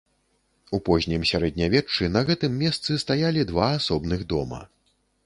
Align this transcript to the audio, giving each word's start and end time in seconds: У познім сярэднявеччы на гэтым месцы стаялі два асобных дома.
У 0.77 0.77
познім 0.87 1.27
сярэднявеччы 1.31 2.09
на 2.15 2.23
гэтым 2.29 2.55
месцы 2.63 2.97
стаялі 3.05 3.47
два 3.53 3.69
асобных 3.77 4.25
дома. 4.33 4.65